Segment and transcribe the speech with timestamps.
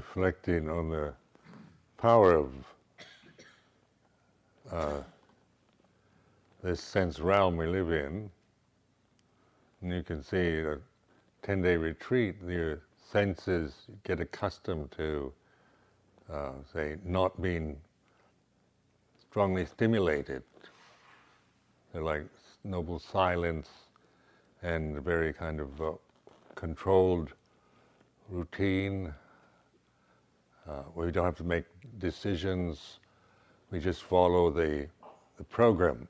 [0.00, 1.12] reflecting on the
[1.98, 2.48] power of
[4.72, 5.02] uh,
[6.62, 8.30] this sense realm we live in,
[9.82, 10.78] and you can see a
[11.42, 12.80] 10 day retreat, your
[13.12, 13.74] senses
[14.04, 15.30] get accustomed to,
[16.32, 17.76] uh, say, not being
[19.28, 20.42] strongly stimulated.
[21.92, 22.24] They're like
[22.64, 23.68] noble silence
[24.62, 25.92] and a very kind of uh,
[26.54, 27.34] controlled
[28.30, 29.12] routine.
[30.70, 31.64] Uh, we don't have to make
[31.98, 33.00] decisions.
[33.72, 34.86] We just follow the,
[35.36, 36.06] the program.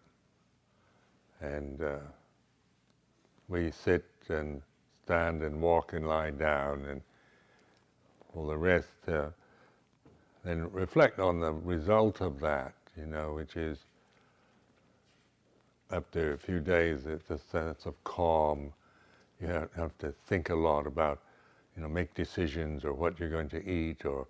[1.41, 1.97] And uh,
[3.49, 4.61] we sit and
[5.05, 7.01] stand and walk and lie down and
[8.35, 8.89] all the rest.
[9.09, 9.29] Uh,
[10.45, 13.79] then reflect on the result of that, you know, which is
[15.91, 18.73] after a few days, it's a sense of calm.
[19.41, 21.21] You don't have to think a lot about,
[21.75, 24.27] you know, make decisions or what you're going to eat or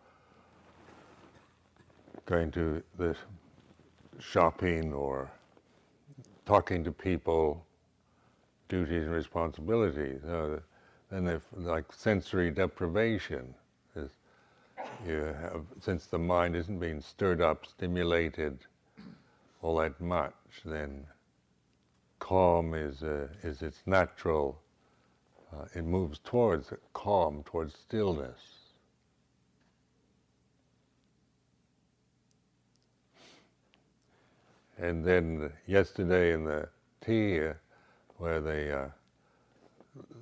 [2.27, 3.17] going to the
[4.19, 5.31] shopping or
[6.47, 7.65] talking to people,
[8.69, 10.25] duties and responsibilities.
[10.25, 10.61] Uh,
[11.11, 13.55] then they like sensory deprivation.
[13.97, 14.11] Is
[15.07, 18.59] you have, since the mind isn't being stirred up, stimulated
[19.63, 20.35] all that much,
[20.65, 21.07] then
[22.19, 24.61] calm is, uh, is its natural,
[25.53, 28.60] uh, it moves towards calm, towards stillness.
[34.81, 36.69] And then yesterday in the
[37.05, 37.53] tea, uh,
[38.17, 38.89] where the uh,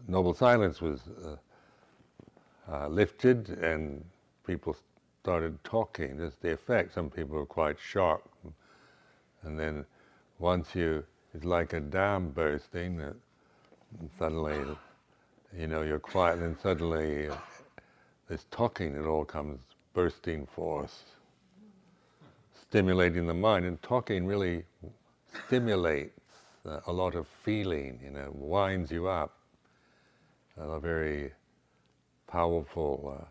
[0.07, 1.37] noble silence was uh,
[2.71, 4.05] uh, lifted and
[4.47, 4.77] people
[5.23, 6.93] started talking, just the effect.
[6.93, 8.29] Some people were quite shocked.
[9.43, 9.85] And then
[10.39, 13.01] once you it's like a dam bursting.
[13.01, 13.15] and
[14.19, 14.59] suddenly,
[15.57, 17.37] you know, you're quiet, and suddenly uh,
[18.29, 19.61] this talking, it all comes
[19.95, 21.05] bursting forth,
[22.69, 23.65] stimulating the mind.
[23.65, 24.65] And talking really
[25.47, 26.21] stimulates
[26.67, 29.37] uh, a lot of feeling, you know, winds you up.
[30.57, 31.33] a very
[32.27, 33.25] powerful uh,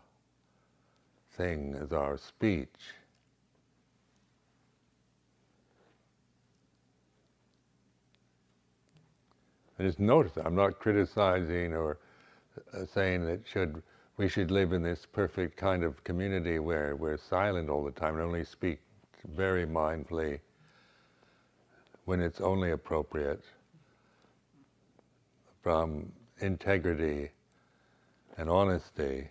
[1.36, 2.68] thing is our speech.
[9.80, 10.42] Just notice it.
[10.44, 11.98] I'm not criticizing or
[12.74, 13.80] uh, saying that should
[14.16, 18.14] we should live in this perfect kind of community where we're silent all the time
[18.14, 18.80] and only speak
[19.26, 20.40] very mindfully
[22.04, 23.44] when it's only appropriate
[25.62, 26.10] from
[26.40, 27.30] integrity
[28.36, 29.28] and honesty,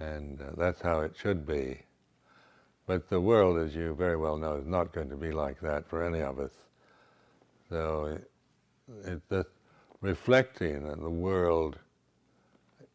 [0.00, 1.80] and uh, that's how it should be.
[2.86, 5.88] But the world, as you very well know, is not going to be like that
[5.88, 6.50] for any of us.
[7.70, 8.18] So
[9.06, 9.46] it, that
[10.00, 11.78] reflecting that the world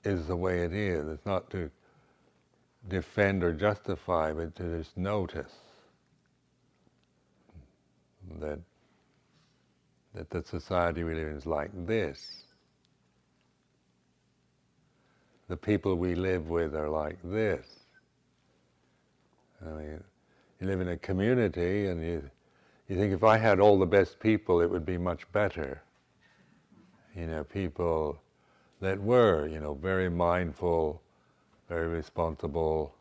[0.04, 1.08] is the way it is.
[1.08, 1.72] It's not to
[2.88, 5.54] defend or justify, but to just notice
[8.40, 8.60] that
[10.16, 12.44] that the society we live in is like this.
[15.48, 17.66] The people we live with are like this.
[19.66, 20.04] I mean,
[20.60, 22.30] you live in a community and you
[22.88, 25.82] you think if I had all the best people, it would be much better.
[27.16, 28.20] You know, people
[28.82, 31.02] that were, you know, very mindful,
[31.70, 32.94] very responsible,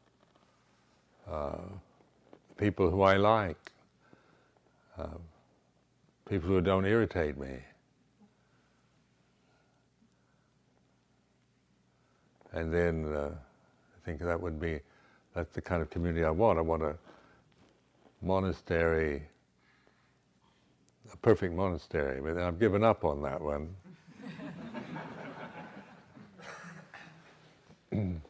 [1.28, 1.56] uh,
[2.56, 3.72] people who I like,
[4.98, 5.06] uh,
[6.28, 7.56] people who don't irritate me.
[12.52, 14.80] And then uh, I think that would be,
[15.34, 16.58] that's the kind of community I want.
[16.58, 16.94] I want a
[18.22, 19.22] monastery
[21.12, 23.74] a perfect monastery, but I've given up on that one.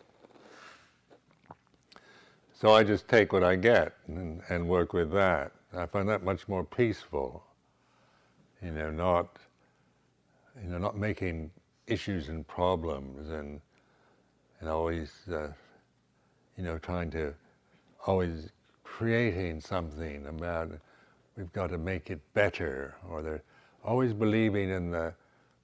[2.60, 5.52] so I just take what I get and, and, work with that.
[5.76, 7.44] I find that much more peaceful.
[8.62, 9.38] You know, not
[10.60, 11.50] you know, not making
[11.86, 13.60] issues and problems and
[14.60, 15.52] and always uh,
[16.56, 17.32] you know trying to
[18.06, 18.48] always
[18.82, 20.72] creating something about
[21.36, 23.42] we've got to make it better, or they're
[23.84, 25.14] always believing in the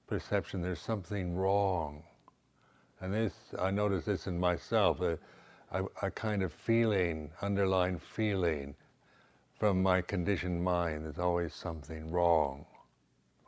[0.07, 2.05] perception there's something wrong.
[3.01, 5.19] And this, I notice this in myself, a,
[5.73, 8.75] a, a kind of feeling, underlying feeling
[9.59, 12.65] from my conditioned mind, there's always something wrong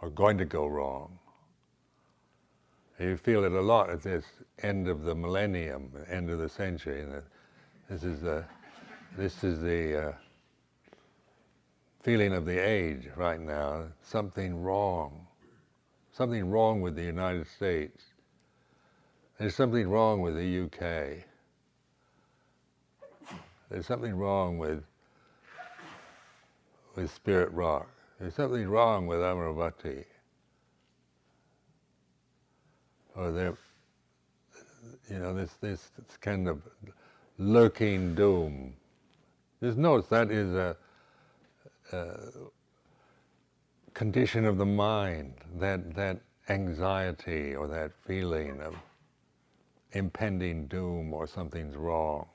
[0.01, 1.19] or going to go wrong.
[2.99, 4.25] You feel it a lot at this
[4.63, 7.03] end of the millennium, end of the century.
[7.03, 7.23] And
[7.91, 8.45] this is the,
[9.19, 10.13] this is the uh,
[12.03, 15.27] feeling of the age right now something wrong.
[16.13, 18.03] Something wrong with the United States.
[19.39, 21.27] There's something wrong with the UK.
[23.71, 24.83] There's something wrong with
[26.97, 27.89] with Spirit Rock.
[28.19, 30.05] There's something wrong with Amaravati.
[33.15, 33.55] Or there,
[35.11, 36.63] you know, this, this, kind of
[37.39, 38.75] lurking doom.
[39.63, 40.77] Just notice that is a,
[41.93, 42.17] a
[43.95, 48.75] condition of the mind, that, that anxiety or that feeling of
[49.93, 52.27] impending doom or something's wrong.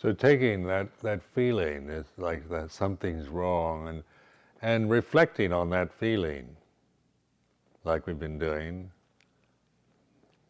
[0.00, 4.02] So taking that, that feeling is like that something's wrong and
[4.62, 6.56] and reflecting on that feeling,
[7.84, 8.90] like we've been doing.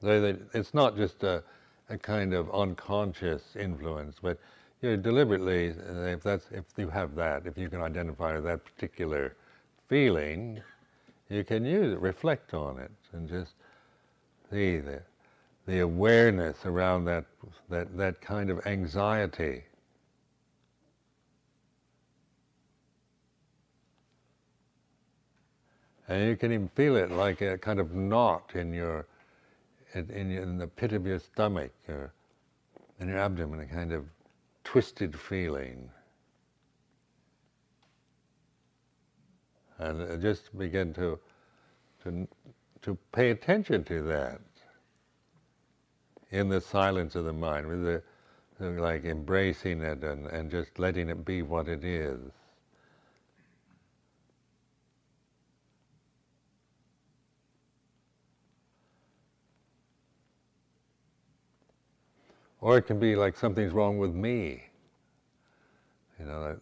[0.00, 1.42] So that it's not just a,
[1.88, 4.38] a kind of unconscious influence, but
[4.82, 8.64] you know, deliberately, uh, if that's if you have that, if you can identify that
[8.64, 9.36] particular
[9.88, 10.60] feeling,
[11.28, 13.52] you can use it, reflect on it, and just
[14.50, 15.00] see the
[15.66, 17.24] the awareness around that,
[17.68, 19.64] that, that kind of anxiety.
[26.08, 29.06] And you can even feel it like a kind of knot in your,
[29.94, 32.12] in, in the pit of your stomach or
[32.98, 34.04] in your abdomen, a kind of
[34.64, 35.88] twisted feeling.
[39.78, 41.18] And just begin to,
[42.02, 42.26] to,
[42.82, 44.40] to pay attention to that
[46.30, 48.02] in the silence of the mind, with the,
[48.60, 52.20] like embracing it and, and just letting it be what it is.
[62.60, 64.64] Or it can be like something's wrong with me.
[66.18, 66.60] You know,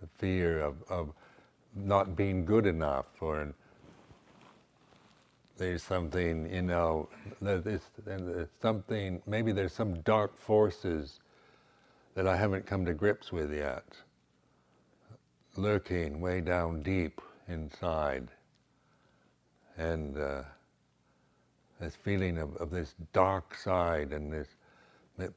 [0.00, 1.12] the fear of, of
[1.74, 3.54] not being good enough or
[5.58, 7.08] there's something, you know,
[7.42, 7.64] there's,
[8.04, 11.20] there's something, maybe there's some dark forces
[12.14, 13.84] that I haven't come to grips with yet,
[15.56, 18.28] lurking way down deep inside.
[19.76, 20.42] And uh,
[21.80, 24.48] this feeling of, of this dark side and this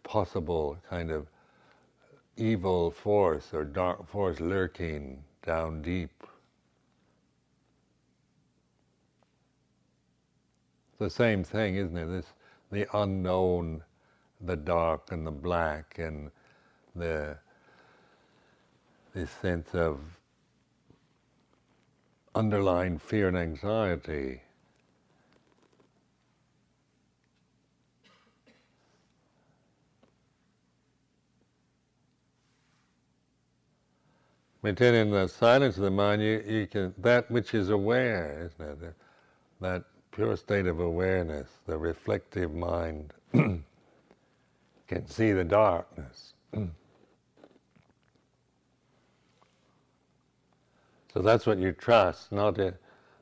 [0.03, 1.27] possible kind of
[2.37, 6.23] evil force or dark force lurking down deep
[11.01, 12.05] the same thing, isn't it?
[12.05, 12.27] This
[12.71, 13.83] the unknown,
[14.39, 16.29] the dark and the black, and
[16.95, 17.37] the
[19.13, 19.99] this sense of
[22.35, 24.41] underlying fear and anxiety.
[34.61, 38.93] Maintaining the silence of the mind, you, you can, that which is aware, isn't it?
[39.59, 43.63] That pure state of awareness, the reflective mind can
[45.07, 46.33] see the darkness.
[46.53, 46.67] so
[51.21, 52.73] that's what you trust, not in,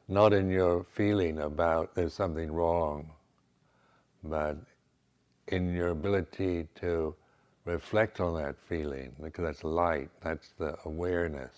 [0.08, 3.10] not in your feeling about there's something wrong,
[4.24, 4.58] but
[5.48, 7.16] in your ability to
[7.66, 11.54] reflect on that feeling, because that's light, that's the awareness,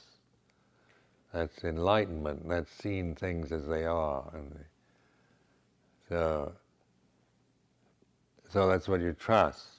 [1.33, 4.29] that's enlightenment, that's seeing things as they are.
[4.33, 4.53] And
[6.11, 6.51] so,
[8.49, 9.69] so that's what you trust.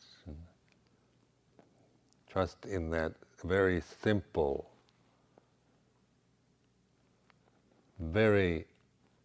[2.26, 3.12] Trust in that
[3.44, 4.70] very simple,
[8.00, 8.64] very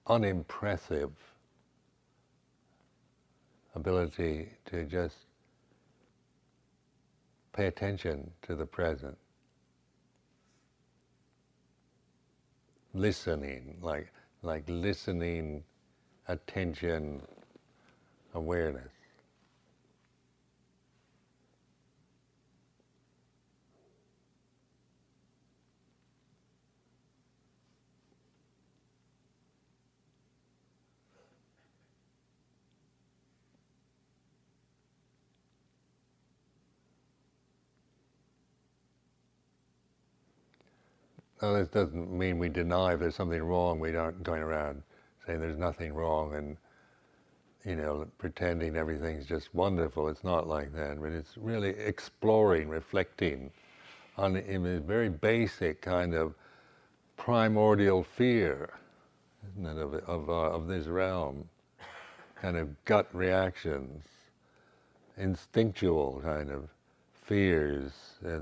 [0.07, 1.11] unimpressive
[3.73, 5.15] ability to just
[7.53, 9.17] pay attention to the present.
[12.93, 14.11] Listening, like
[14.41, 15.63] like listening
[16.27, 17.22] attention,
[18.34, 18.89] awareness.
[41.41, 44.81] Now, this doesn't mean we deny if there's something wrong, we aren't going around
[45.27, 46.57] saying there's nothing wrong and
[47.65, 50.07] you know pretending everything's just wonderful.
[50.07, 53.51] It's not like that, but it's really exploring, reflecting
[54.17, 56.34] on a very basic kind of
[57.17, 58.74] primordial fear,
[59.62, 61.48] it, of of, uh, of this realm,
[62.41, 64.05] kind of gut reactions,
[65.17, 66.69] instinctual kind of
[67.25, 67.91] fears,
[68.25, 68.39] uh,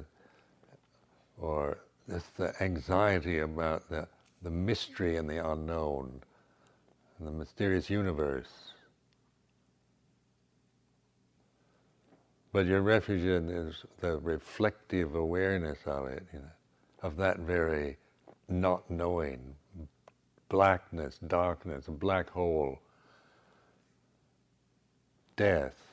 [1.42, 4.08] or just the anxiety about the,
[4.44, 6.22] the mystery and the unknown, and
[7.20, 8.74] the mysterious universe.
[12.52, 16.46] But your refuge is the reflective awareness of it, you know,
[17.04, 17.98] of that very
[18.48, 19.56] not knowing,
[20.50, 22.80] blackness, darkness, black hole,
[25.36, 25.85] death.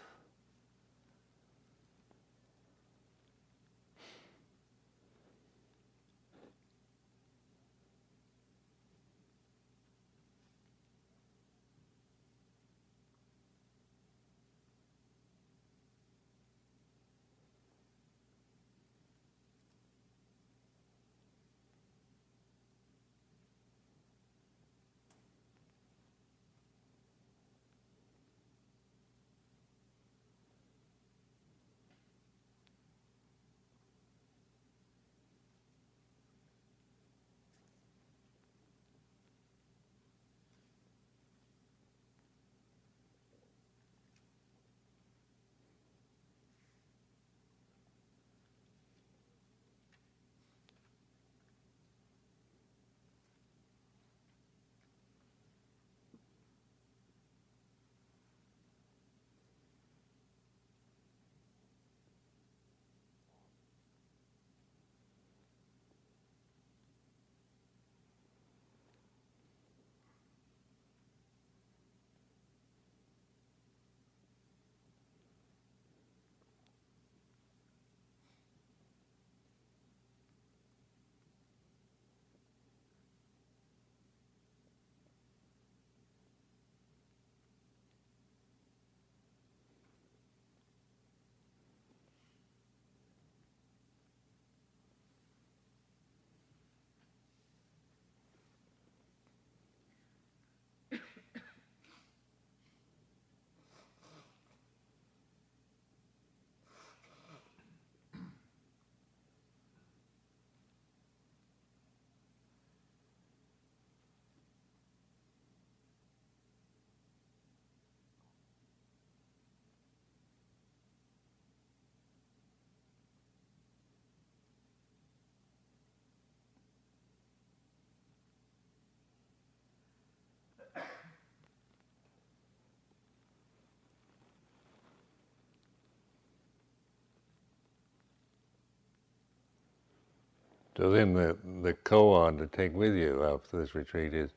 [140.77, 144.31] So then the, the koan to take with you after this retreat is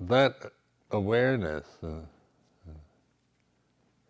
[0.00, 0.34] that
[0.90, 1.88] awareness, uh,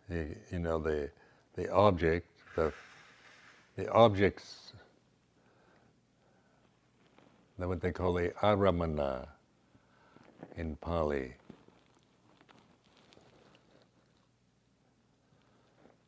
[0.09, 0.15] uh,
[0.51, 1.09] you know, the,
[1.55, 2.73] the object, the,
[3.75, 4.73] the objects,
[7.59, 9.27] that what they call the aramana
[10.57, 11.33] in Pali,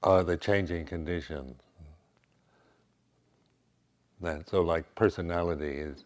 [0.01, 1.61] are the changing conditions.
[4.23, 6.05] That so like personality is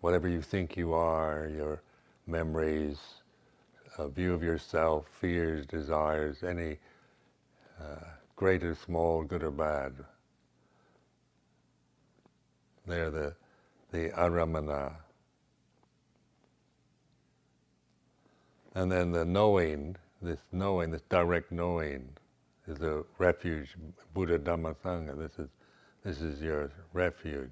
[0.00, 1.82] whatever you think you are, your
[2.26, 2.98] memories,
[3.98, 6.78] a view of yourself, fears, desires, any
[7.80, 8.04] uh,
[8.36, 9.92] great or small, good or bad.
[12.86, 13.34] They're the
[13.92, 14.94] the aramana.
[18.74, 22.08] And then the knowing, this knowing, this direct knowing,
[22.66, 23.76] is a refuge,
[24.14, 25.16] Buddha Dhamma Sangha.
[25.16, 25.50] This is
[26.04, 27.50] this is your refuge.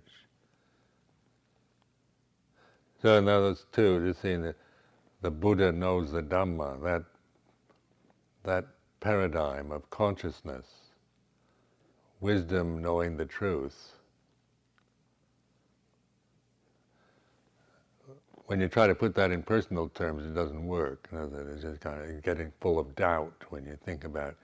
[3.01, 4.57] So in others too, just seeing that
[5.23, 7.05] the Buddha knows the Dhamma, that
[8.45, 8.67] that
[9.01, 10.67] paradigm of consciousness,
[12.21, 13.93] wisdom knowing the truth.
[18.47, 21.09] When you try to put that in personal terms, it doesn't work.
[21.11, 24.37] You know, it's just kind of getting full of doubt when you think about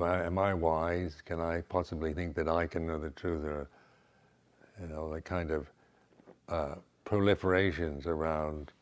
[0.00, 1.22] I, am I wise?
[1.24, 3.44] Can I possibly think that I can know the truth?
[3.44, 3.68] Or,
[4.80, 5.70] you know, the kind of
[6.48, 8.72] uh, proliferations around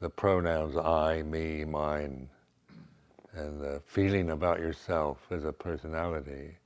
[0.00, 2.28] the pronouns I, me, mine,
[3.34, 6.56] and the feeling about yourself as a personality.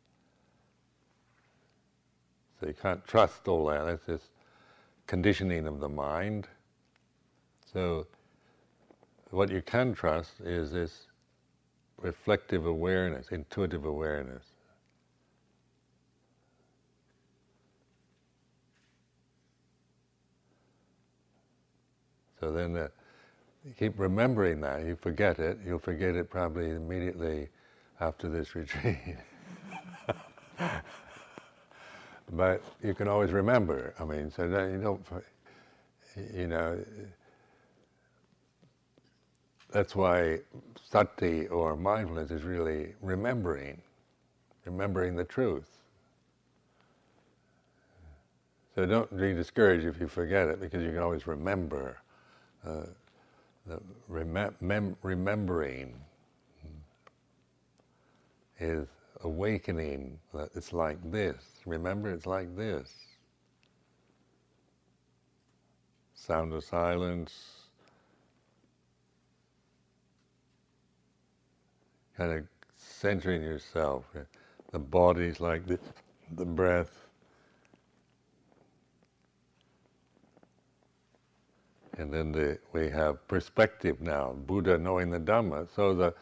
[2.61, 3.85] So you can't trust all that.
[3.85, 4.31] That's just
[5.07, 6.49] conditioning of the mind.
[7.73, 8.07] So
[9.31, 11.08] what you can trust is this
[12.01, 14.45] reflective awareness, intuitive awareness.
[22.41, 22.89] So then uh,
[23.79, 24.85] keep remembering that.
[24.85, 27.49] You forget it, you'll forget it probably immediately
[28.01, 29.17] after this retreat.
[32.33, 33.95] but you can always remember.
[33.99, 35.05] I mean, so you don't,
[36.35, 36.79] you know,
[39.71, 40.41] that's why
[40.85, 43.83] sati or mindfulness is really remembering,
[44.65, 45.69] remembering the truth.
[48.75, 51.99] So don't be discouraged if you forget it because you can always remember.
[52.67, 52.87] Uh,
[53.67, 53.81] the
[54.61, 55.95] mem- remembering
[58.61, 58.89] is
[59.25, 61.61] awakening that it's like this.
[61.67, 62.95] Remember, it's like this.
[66.15, 67.58] Sound of silence,
[72.19, 72.45] kind of
[72.77, 74.05] centering yourself.
[74.73, 75.79] The body's like this,
[76.35, 77.07] the breath.
[81.97, 85.69] And then the, we have perspective now, Buddha knowing the Dhamma.
[85.75, 86.15] So the,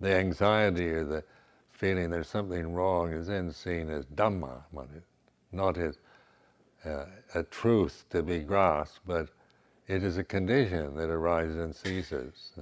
[0.00, 1.24] the anxiety or the
[1.70, 4.62] feeling there's something wrong is then seen as Dhamma,
[5.52, 5.98] not as
[6.84, 9.28] uh, a truth to be grasped, but
[9.88, 12.52] it is a condition that arises and ceases.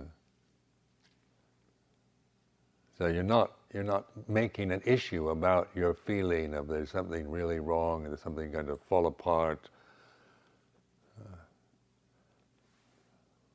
[2.98, 7.60] So you're not you're not making an issue about your feeling of there's something really
[7.60, 9.68] wrong there's something going to fall apart.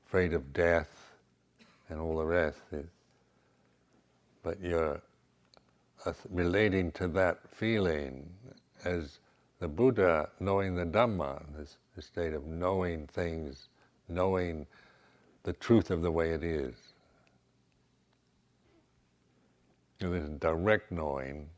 [0.05, 1.11] Afraid of death
[1.89, 2.59] and all the rest.
[4.43, 5.01] But you're
[6.05, 8.29] uh, relating to that feeling
[8.85, 9.19] as
[9.59, 13.69] the Buddha knowing the Dhamma, this state of knowing things,
[14.09, 14.67] knowing
[15.43, 16.92] the truth of the way it is.
[19.99, 21.49] This direct knowing,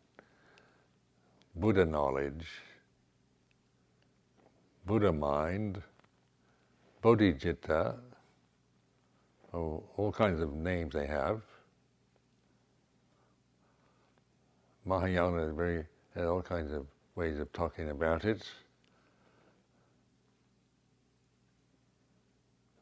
[1.55, 2.47] Buddha knowledge,
[4.85, 5.81] Buddha mind,
[7.03, 7.95] Bodhicitta,
[9.53, 11.41] oh, all kinds of names they have.
[14.85, 18.43] Mahayana very had all kinds of ways of talking about it.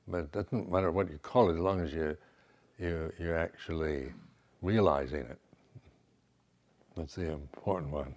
[0.07, 2.17] But it doesn't matter what you call it as long as you
[2.77, 4.11] you you're actually
[4.61, 5.39] realizing it.
[6.95, 8.15] That's the important one.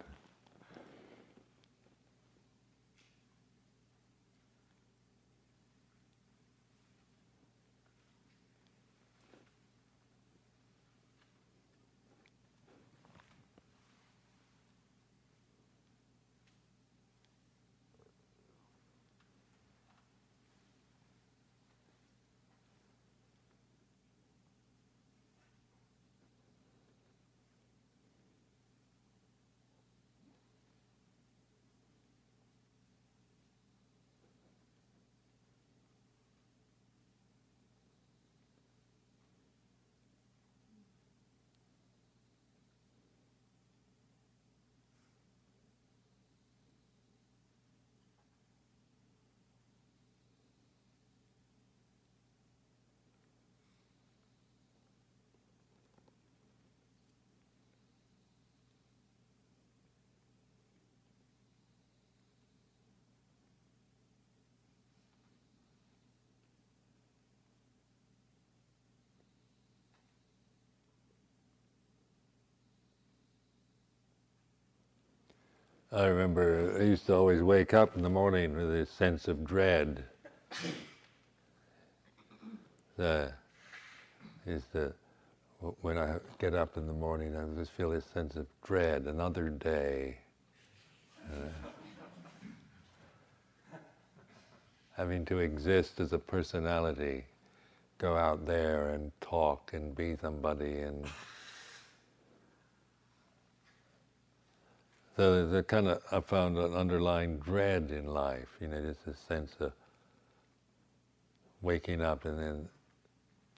[75.97, 79.43] I remember I used to always wake up in the morning with a sense of
[79.43, 80.03] dread.
[82.97, 83.31] The,
[84.45, 84.93] is the
[85.81, 89.07] when I get up in the morning, I just feel this sense of dread.
[89.07, 90.19] Another day,
[91.33, 91.49] uh,
[94.95, 97.25] having to exist as a personality,
[97.97, 101.07] go out there and talk and be somebody and
[105.17, 109.07] So there's a kind of, I found an underlying dread in life, you know, just
[109.07, 109.73] a sense of
[111.63, 112.69] waking up and then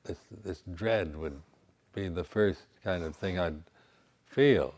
[0.05, 1.37] this, this dread would
[1.93, 3.61] be the first kind of thing I'd
[4.25, 4.73] feel.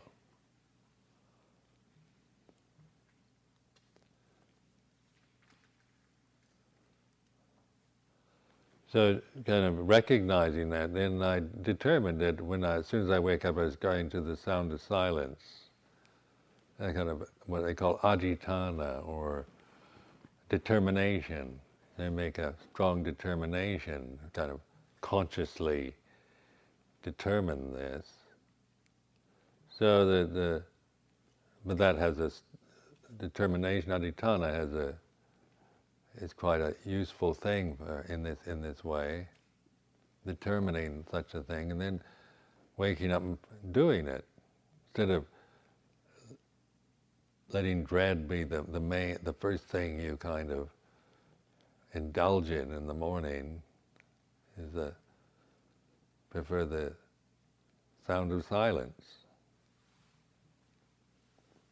[8.92, 13.20] So, kind of recognizing that, then I determined that when I, as soon as I
[13.20, 15.61] wake up, I was going to the sound of silence
[16.82, 19.46] a kind of what they call adhitthana or
[20.48, 21.58] determination.
[21.96, 24.60] They make a strong determination, kind of
[25.00, 25.94] consciously
[27.02, 28.06] determine this.
[29.68, 30.62] So the, the
[31.64, 32.30] but that has a
[33.18, 33.90] determination.
[33.90, 34.94] Adhitthana has a
[36.16, 39.28] is quite a useful thing uh, in this in this way,
[40.26, 42.02] determining such a thing, and then
[42.76, 43.38] waking up and
[43.70, 44.24] doing it
[44.88, 45.24] instead of
[47.52, 50.68] letting dread be the, the main the first thing you kind of
[51.94, 53.62] indulge in in the morning
[54.58, 54.92] is the
[56.30, 56.92] prefer the
[58.06, 59.02] sound of silence.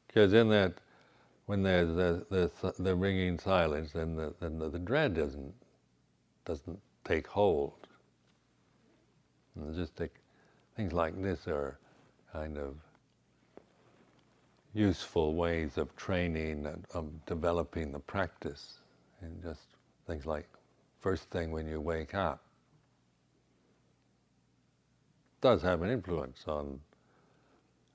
[0.06, 0.74] Because in that
[1.46, 5.54] when there's the, the, the ringing silence then the, then the, the dread doesn't
[6.44, 7.86] doesn't take hold.
[9.54, 10.14] And just take,
[10.76, 11.78] things like this are
[12.32, 12.76] kind of
[14.74, 18.78] useful ways of training and of developing the practice
[19.20, 19.61] and just
[20.06, 20.48] things like
[21.00, 22.42] first thing when you wake up
[25.40, 26.78] does have an influence on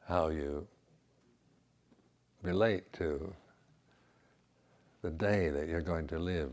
[0.07, 0.67] how you
[2.41, 3.33] relate to
[5.01, 6.51] the day that you're going to live.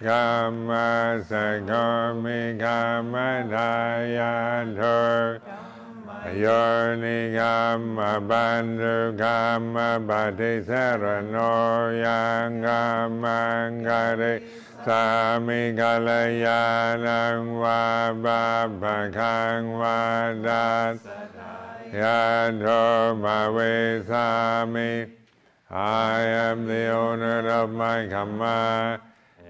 [0.00, 5.40] Kama sagami kama dayantor.
[6.26, 14.42] Yorni Gama Bandhu Gama Bhati Sarano Yangama Gare
[14.84, 17.48] Sami Galayanang
[18.22, 20.98] Vabhakang Vadat
[21.92, 25.06] Yadho Bhave Sami.
[25.70, 29.00] I am the owner of my karma,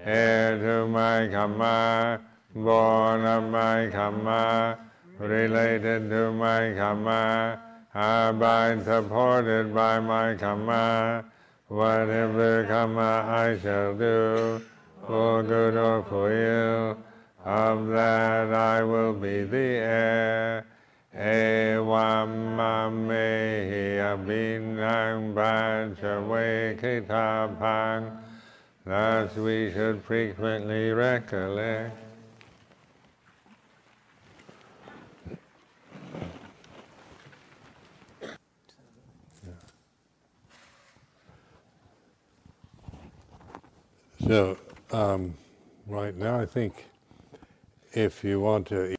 [0.03, 2.19] heir to my karma,
[2.53, 4.77] born of my karma,
[5.19, 7.59] related to my karma,
[7.93, 11.25] abide supported by my karma,
[11.67, 14.61] whatever karma I shall do,
[15.05, 16.97] for good or for ill,
[17.45, 20.65] of that I will be the heir.
[21.15, 28.17] Evam mamehi abinang bhajawe kitapang.
[28.85, 32.08] Thus we should frequently recollect.
[44.27, 44.57] So,
[44.91, 45.33] um,
[45.87, 46.85] right now, I think
[47.93, 48.98] if you want to.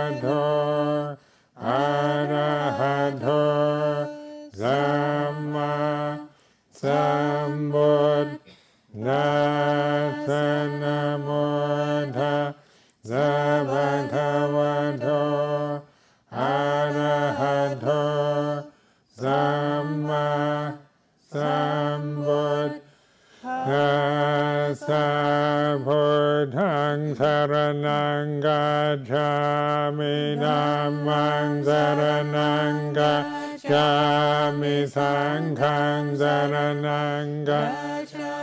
[26.95, 27.53] งสาร
[27.85, 28.67] ณังกั
[29.11, 29.31] จา
[29.97, 31.69] มิธัมมังส
[31.99, 32.01] ร
[32.35, 33.15] ณังกั
[33.71, 33.89] จา
[34.59, 37.63] มิสังฆังสารณังกั
[38.13, 38.35] จา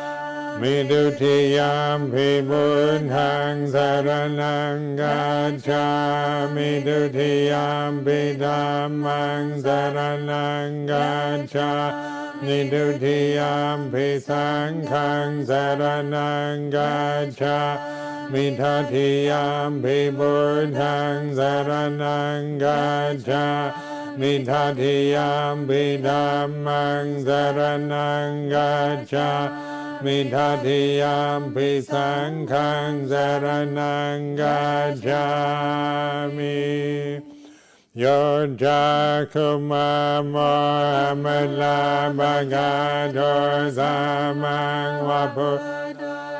[0.60, 2.66] มิดุติยามพิบุ
[2.98, 4.08] ญทังสาร
[4.40, 5.22] ณังกั
[5.68, 5.88] จา
[6.54, 9.98] มิดุติยามพิธัมมังสร
[10.30, 11.72] ณังกัจฉา
[12.45, 15.51] มิดุติยามพิสังฆังส
[15.81, 15.83] ร
[16.15, 17.59] ณังกัจฉา
[18.31, 21.39] มิทัตถิยามพิบุญทังส
[21.69, 21.71] ร
[22.03, 22.83] ณังกั
[23.13, 23.47] จฉา
[24.19, 27.59] มิทัตถิยามพิธัมมังสร
[27.93, 29.31] ณังกัจฉา
[30.03, 33.45] มิทัตถิยามพิสังฆังสร
[33.77, 34.63] ณังกั
[37.98, 43.10] Yo Jakuma Mohammed Labagator
[43.74, 45.58] Zamang Wapu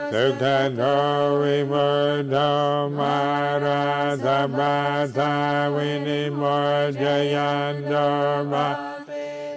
[0.06, 8.94] Sukato Vimurdo Mara Sabata Winimur Jayandorma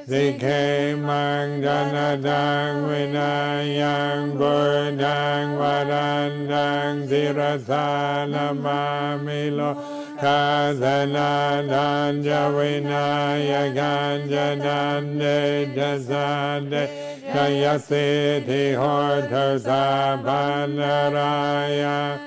[0.10, 16.84] Sikhe Manganadang Vinayang Burdang Varandang Sirasalamamilo Kazalananja Vinayaganja Dande Dasande
[17.22, 22.18] Jayase Dehortarsa Bhandaraya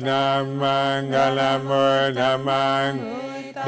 [0.08, 1.86] ธรรมังกลมุ
[2.20, 2.90] ธรรมัง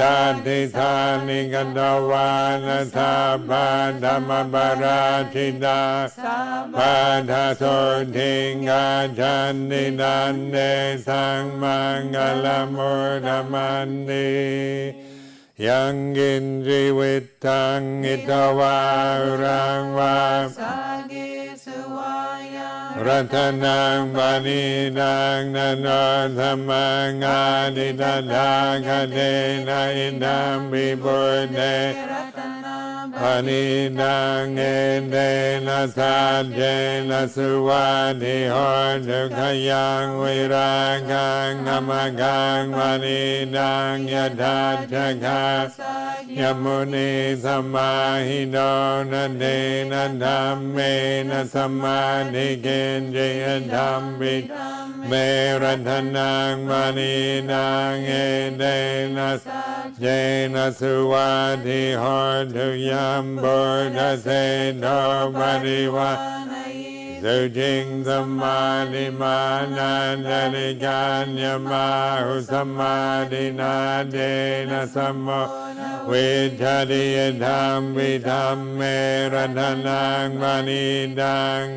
[0.01, 0.95] ดัตติธา
[1.27, 1.81] นิกันต
[2.11, 2.33] วา
[2.65, 3.15] นทา
[3.49, 3.67] ปา
[4.05, 5.03] ธรรมบารา
[5.35, 5.83] ชิตา
[6.77, 6.95] ปา
[7.31, 7.63] ทาโส
[8.17, 8.89] ทิงอา
[9.19, 10.57] ชันนินันเน
[11.07, 12.93] สังมังกลมุ
[13.27, 14.29] ธรรมันนี
[15.59, 19.91] yang gendri wetang itawarang
[21.59, 30.71] suwaya ratanang vaninang nanothamang aditadang kadena inam
[32.07, 45.81] ratanang Aninang endena sadjena suwani hortukayang viragang namagang maninang yadhajagas
[46.29, 54.53] yamuni samahino nadena dhammena samadhikin jayadhambit
[55.09, 66.11] merantanang maninang endena sadjena suwani hortukayang Nam Bhurnate Narmani Va
[67.23, 75.43] Sujing Samadhi Manandani Ganya Mahu Samadhi Nadena Sammo
[76.09, 81.71] Vichadi Yadham Vitham Meranthanang Manidang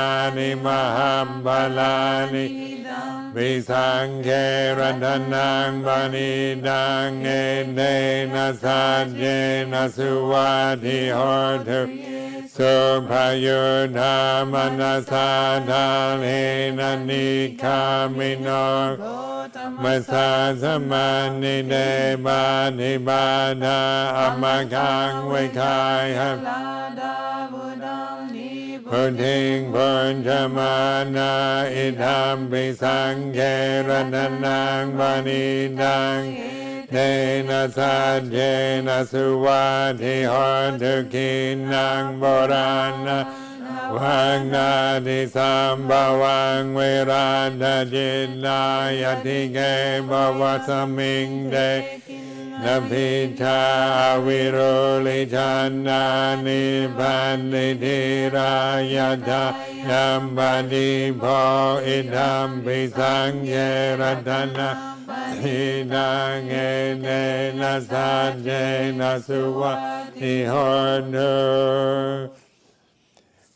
[0.00, 6.32] านิมหัมบาลานิวิสังเครัตนังบานิ
[6.62, 7.30] ดังเอ
[7.74, 7.80] เด
[8.34, 9.24] นะสัจเจ
[9.72, 10.52] นะสุวั
[10.84, 11.20] ติโห
[11.68, 11.80] ตุ
[12.56, 12.74] สุ
[13.10, 13.62] ภายุ
[13.98, 14.16] ธา
[14.52, 15.28] มนัสสา
[15.70, 15.86] ทา
[16.18, 16.24] เล
[16.78, 17.26] นะนิ
[17.62, 17.80] คา
[18.16, 18.48] มิโน
[19.82, 20.28] มัสสา
[20.62, 21.08] สมา
[21.42, 21.74] นิเด
[22.24, 22.42] บา
[22.78, 23.24] นิบา
[23.64, 23.80] ดา
[24.16, 24.44] อม
[24.74, 26.38] คังไว้คายหับ
[28.88, 30.76] พุทธิงพุทธมา
[31.16, 31.32] นา
[31.74, 33.38] อิธรรมปิสังเค
[33.88, 35.44] รตนังบานิ
[35.82, 36.18] ดัง
[36.90, 36.94] เท
[37.48, 38.36] นะสัจเจ
[38.86, 39.66] นะสุวั
[40.00, 40.32] ติโห
[40.80, 41.32] ตุกิ
[41.72, 42.74] นังโบรา
[43.06, 43.08] ณ
[43.96, 44.70] วังนา
[45.06, 45.92] ติสัมบ
[46.22, 48.62] วังเวราณจิตนา
[49.02, 49.58] ยติเก
[50.08, 51.56] บวสมิงเด
[52.64, 53.08] นพิ
[53.40, 53.62] ชา
[54.26, 54.58] วิโร
[55.06, 56.04] ลิชันนา
[56.46, 56.62] นิ
[56.98, 58.00] พันนิธิ
[58.36, 58.54] รา
[58.94, 59.44] ยาทา
[59.88, 61.24] ยัมบันิโพ
[61.86, 63.54] อิธัมปิสังเย
[64.00, 64.70] รัตนา
[65.40, 65.60] หิ
[65.92, 66.56] นังเอ
[67.00, 67.06] เน
[67.60, 68.48] นะสัจเจ
[69.00, 69.72] นะสุวั
[70.20, 70.52] ติโห
[71.14, 71.32] ตุ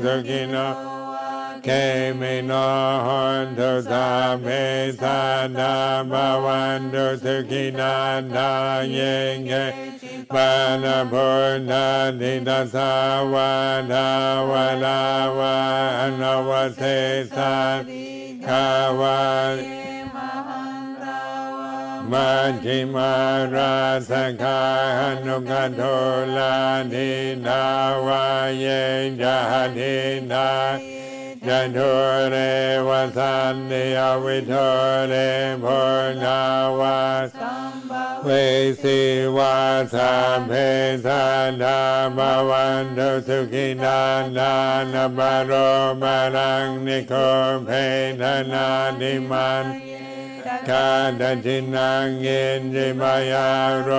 [0.00, 0.66] Dukino
[1.62, 2.64] Kamino
[3.04, 9.64] Hondo Dame Tana Mawando Dukina Na Yenge
[10.30, 14.96] Manapurna Nidasa Wada Wada
[15.36, 17.84] Wada Wada Wada
[18.40, 20.49] Wada Wada
[22.11, 23.13] มัจจิมา
[23.53, 23.75] รา
[24.09, 24.61] สกา
[25.25, 25.81] นุกโท
[26.37, 26.55] ลา
[26.93, 27.09] ทิ
[27.45, 27.63] นา
[28.05, 28.25] วา
[28.57, 28.65] เย
[29.21, 29.37] จา
[29.77, 29.95] ทิ
[30.31, 30.49] นา
[31.47, 31.79] ยันโท
[32.31, 32.35] เร
[32.87, 34.53] วสันเนยวิโท
[35.09, 35.13] เร
[35.61, 35.65] โพ
[36.23, 36.39] นา
[36.79, 36.99] วา
[38.23, 38.29] เว
[38.81, 38.99] สี
[39.37, 39.55] วา
[39.93, 40.11] สา
[40.47, 40.51] เพ
[41.05, 41.21] สา
[41.61, 41.79] ดา
[42.17, 43.99] บาวันตุสุขินา
[44.37, 44.53] นา
[44.93, 45.51] นาบารโร
[46.01, 47.13] บารังนิโค
[47.65, 47.69] เพ
[48.21, 48.67] ทนา
[48.99, 49.65] ดิมัน
[50.69, 50.89] กา
[51.19, 52.27] ดจินังเย
[52.59, 53.49] นจิมายา
[53.83, 53.89] โร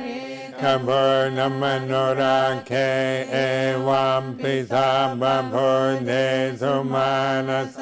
[0.60, 7.72] kaburna manora ke evam pisa bamburde sumanas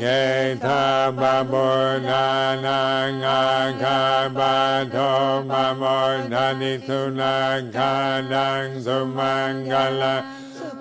[0.00, 0.84] Geta
[1.18, 5.12] babonanang akabato
[5.50, 10.24] mamordani sunang kadang sumangalang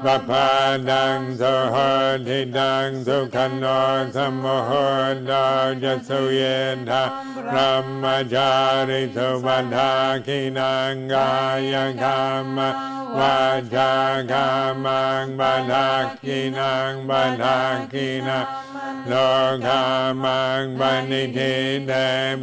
[0.07, 0.49] พระพา
[0.91, 1.75] ดังสุห
[2.27, 3.65] ทิดังสุขันโน
[4.15, 4.69] สมโห
[5.29, 5.47] ดา
[5.83, 6.41] จัสเย
[6.75, 7.03] นทา
[7.55, 8.51] ระมมจา
[8.89, 9.91] ริสุวัฏา
[10.25, 11.31] คินังกา
[11.73, 12.23] ยกรร
[12.55, 12.57] ม
[13.17, 13.39] วา
[13.75, 13.91] จา
[14.31, 14.47] กา
[14.85, 18.45] มังบันทักกินังบันทักกินัง
[19.07, 19.13] โล
[19.65, 19.83] กา
[20.23, 21.53] มังบันิทิ
[21.87, 21.93] เด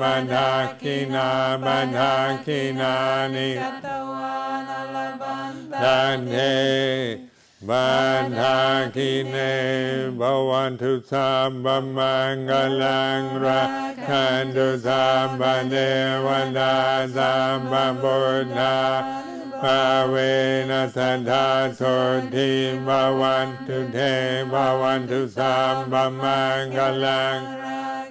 [0.00, 1.28] บันทักกินา
[1.64, 2.94] บันทักกินา
[3.34, 3.50] นิ
[5.82, 6.36] ทันเท
[7.69, 8.59] บันทา
[8.95, 9.37] คิเน
[10.19, 12.51] บวันทุสัมบมังก
[12.83, 13.69] ลังรัก
[14.07, 15.75] ขันตุสัมปเน
[16.25, 16.75] วันดา
[17.15, 18.75] สัมปบุญนา
[19.62, 20.16] ภาเว
[20.70, 20.98] นัส
[21.30, 21.46] ธา
[21.76, 21.82] โส
[22.34, 22.50] ทิ
[22.86, 23.98] ภาวันตุเท
[24.52, 27.38] ภาวันตุสามบัมมังกลัง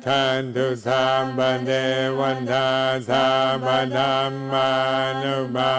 [0.06, 1.72] ทันตุสามปเด
[2.20, 2.70] วันทา
[3.10, 3.26] สา
[3.66, 4.72] ปธรรมา
[5.22, 5.74] นุบา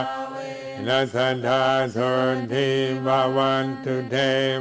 [0.86, 1.16] นัส
[1.46, 1.98] ธาโส
[2.52, 2.68] ทิ
[3.06, 4.16] ภาวันตุเท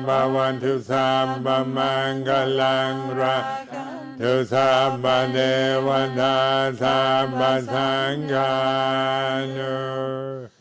[0.07, 2.30] ภาวันตุสามบัมมังก
[2.62, 3.38] ลังรา
[4.20, 5.39] ทุสัพพเด
[5.86, 5.88] ว
[6.20, 6.38] ตา
[6.82, 7.41] สัพพ
[7.74, 8.53] สังฆา
[9.57, 10.61] นุ